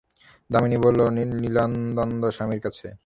[0.49, 1.01] দামিনী বলিল,
[1.41, 2.87] লীলানন্দস্বামীর কাছে।